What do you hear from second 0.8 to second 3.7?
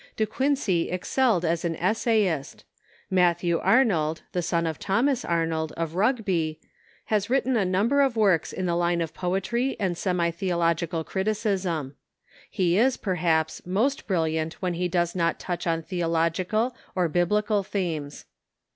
excelled as an essay ist. Matthew